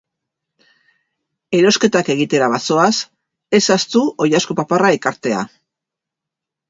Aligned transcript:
Erosketak 1.57 2.09
egitera 2.15 2.49
bazoaz, 2.55 2.89
ez 3.59 3.63
ahaztu 3.75 4.03
oilasko 4.27 4.57
paparra 4.61 4.91
ekartea. 5.01 5.45